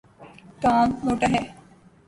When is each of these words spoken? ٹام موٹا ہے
ٹام 0.61 0.87
موٹا 1.03 1.27
ہے 1.33 1.41